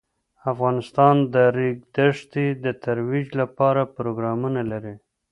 افغانستان 0.51 1.15
د 1.25 1.27
د 1.33 1.35
ریګ 1.57 1.77
دښتې 1.95 2.45
د 2.63 2.65
ترویج 2.83 3.27
لپاره 3.41 3.81
پروګرامونه 3.95 4.61
لري. 4.71 4.95